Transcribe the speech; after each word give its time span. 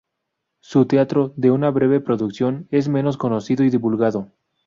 Su 0.61 0.87
teatro, 0.87 1.31
de 1.37 1.51
una 1.51 1.69
breve 1.69 1.99
producción, 1.99 2.67
es 2.71 2.89
menos 2.89 3.17
conocido 3.17 3.63
y 3.63 3.69
divulgado. 3.69 4.31